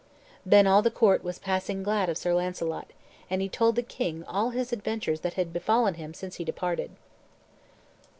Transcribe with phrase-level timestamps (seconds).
[0.43, 2.89] Then all the court was passing glad of Sir Launcelot;
[3.29, 6.89] and he told the king all his adventures that had befallen him since he departed.